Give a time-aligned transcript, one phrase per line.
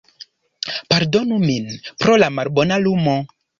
[0.93, 1.69] Pardonu min
[2.09, 3.19] pro la malbona lumo